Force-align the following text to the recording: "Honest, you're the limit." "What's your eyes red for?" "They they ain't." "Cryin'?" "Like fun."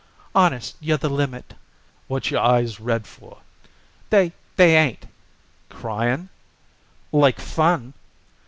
"Honest, 0.33 0.75
you're 0.79 0.97
the 0.97 1.11
limit." 1.11 1.53
"What's 2.07 2.31
your 2.31 2.41
eyes 2.41 2.79
red 2.79 3.05
for?" 3.05 3.37
"They 4.09 4.33
they 4.55 4.75
ain't." 4.75 5.05
"Cryin'?" 5.69 6.29
"Like 7.11 7.39
fun." 7.39 7.93